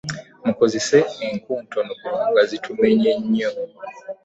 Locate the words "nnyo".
3.21-3.49